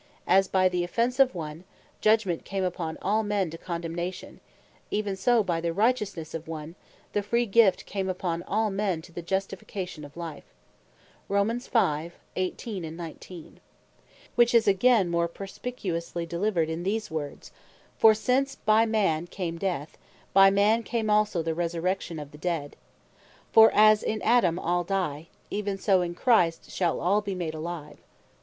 18, 0.27 0.33
19.) 0.33 0.39
"As 0.39 0.47
by 0.47 0.67
the 0.67 0.83
offence 0.83 1.19
of 1.19 1.35
one, 1.35 1.63
Judgment 2.01 2.43
came 2.43 2.63
upon 2.63 2.97
all 3.03 3.21
men 3.21 3.51
to 3.51 3.57
condemnation, 3.59 4.39
even 4.89 5.15
so 5.15 5.43
by 5.43 5.61
the 5.61 5.71
righteousnesse 5.73 6.33
of 6.33 6.47
one, 6.47 6.73
the 7.13 7.21
free 7.21 7.45
gift 7.45 7.85
came 7.85 8.09
upon 8.09 8.41
all 8.47 8.71
men 8.71 9.03
to 9.03 9.11
Justification 9.21 10.03
of 10.03 10.17
Life." 10.17 10.45
Which 11.29 11.59
is 11.59 11.67
again 11.69 12.31
(1 12.31 13.11
Cor. 13.13 13.27
15.21,22) 14.35 15.07
more 15.11 15.27
perspicuously 15.27 16.25
delivered 16.25 16.69
in 16.71 16.81
these 16.81 17.11
words, 17.11 17.51
"For 17.99 18.15
since 18.15 18.55
by 18.55 18.87
man 18.87 19.27
came 19.27 19.59
death, 19.59 19.99
by 20.33 20.49
man 20.49 20.81
came 20.81 21.11
also 21.11 21.43
the 21.43 21.53
resurrection 21.53 22.17
of 22.17 22.31
the 22.31 22.39
dead. 22.39 22.75
For 23.51 23.69
as 23.71 24.01
in 24.01 24.23
Adam 24.23 24.57
all 24.57 24.83
die, 24.83 25.27
even 25.51 25.77
so 25.77 26.01
in 26.01 26.15
Christ 26.15 26.71
shall 26.71 26.99
all 26.99 27.21
be 27.21 27.35
made 27.35 27.53
alive." 27.53 27.99